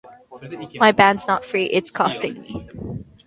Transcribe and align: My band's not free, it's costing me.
My 0.79 0.91
band's 0.91 1.27
not 1.27 1.45
free, 1.45 1.65
it's 1.67 1.91
costing 1.91 2.41
me. 2.41 3.05